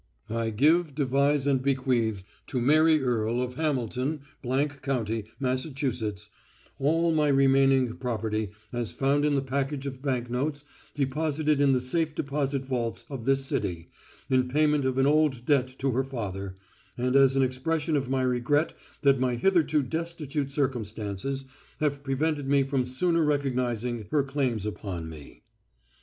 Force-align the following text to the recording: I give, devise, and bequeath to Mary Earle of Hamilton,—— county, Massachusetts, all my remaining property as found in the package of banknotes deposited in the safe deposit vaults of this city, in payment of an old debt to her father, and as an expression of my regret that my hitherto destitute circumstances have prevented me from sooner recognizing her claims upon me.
I 0.31 0.49
give, 0.49 0.95
devise, 0.95 1.45
and 1.45 1.61
bequeath 1.61 2.23
to 2.47 2.59
Mary 2.59 3.03
Earle 3.03 3.39
of 3.39 3.53
Hamilton,—— 3.53 4.21
county, 4.81 5.25
Massachusetts, 5.39 6.31
all 6.79 7.11
my 7.11 7.27
remaining 7.27 7.95
property 7.97 8.49
as 8.73 8.93
found 8.93 9.25
in 9.25 9.35
the 9.35 9.43
package 9.43 9.85
of 9.85 10.01
banknotes 10.01 10.63
deposited 10.95 11.61
in 11.61 11.73
the 11.73 11.79
safe 11.79 12.15
deposit 12.15 12.65
vaults 12.65 13.05
of 13.11 13.25
this 13.25 13.45
city, 13.45 13.89
in 14.27 14.49
payment 14.49 14.85
of 14.85 14.97
an 14.97 15.05
old 15.05 15.45
debt 15.45 15.75
to 15.77 15.91
her 15.91 16.03
father, 16.03 16.55
and 16.97 17.15
as 17.15 17.35
an 17.35 17.43
expression 17.43 17.95
of 17.95 18.09
my 18.09 18.23
regret 18.23 18.73
that 19.03 19.19
my 19.19 19.35
hitherto 19.35 19.83
destitute 19.83 20.49
circumstances 20.49 21.45
have 21.79 22.01
prevented 22.01 22.47
me 22.47 22.63
from 22.63 22.85
sooner 22.85 23.23
recognizing 23.23 24.07
her 24.09 24.23
claims 24.23 24.65
upon 24.65 25.07
me. 25.07 25.43